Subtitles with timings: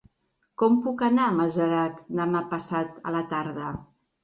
[0.61, 3.71] Com puc anar a Masarac demà passat a la tarda?